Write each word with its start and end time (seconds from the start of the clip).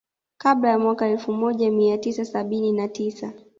Kabla 0.37 0.69
ya 0.69 0.79
mwaka 0.79 1.07
elfu 1.07 1.33
moja 1.33 1.71
mia 1.71 1.97
tisa 1.97 2.25
sabini 2.25 2.71
na 2.71 2.87
tisa 2.87 3.33